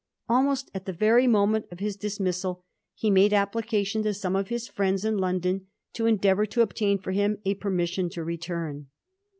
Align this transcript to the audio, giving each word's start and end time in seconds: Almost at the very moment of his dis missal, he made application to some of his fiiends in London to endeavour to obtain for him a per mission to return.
Almost 0.27 0.71
at 0.73 0.85
the 0.85 0.93
very 0.93 1.27
moment 1.27 1.67
of 1.69 1.77
his 1.79 1.95
dis 1.95 2.19
missal, 2.19 2.63
he 2.95 3.11
made 3.11 3.33
application 3.33 4.01
to 4.01 4.15
some 4.15 4.35
of 4.35 4.47
his 4.47 4.67
fiiends 4.67 5.05
in 5.05 5.15
London 5.19 5.67
to 5.93 6.07
endeavour 6.07 6.47
to 6.47 6.63
obtain 6.63 6.97
for 6.97 7.11
him 7.11 7.37
a 7.45 7.53
per 7.53 7.69
mission 7.69 8.09
to 8.09 8.23
return. 8.23 8.87